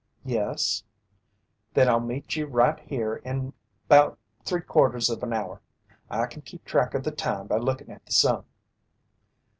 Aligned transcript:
"Yes." 0.25 0.83
"Then 1.75 1.87
I'll 1.87 1.99
meet 1.99 2.35
ye 2.35 2.41
right 2.43 2.79
here 2.79 3.17
in 3.17 3.53
'bout 3.87 4.17
three 4.43 4.61
quarters 4.61 5.11
of 5.11 5.21
an 5.21 5.31
hour. 5.31 5.61
I 6.09 6.25
kin 6.25 6.41
keep 6.41 6.65
track 6.65 6.95
o' 6.95 6.99
the 6.99 7.11
time 7.11 7.45
by 7.45 7.57
lookin' 7.57 7.91
at 7.91 8.07
the 8.07 8.11
sun." 8.11 8.43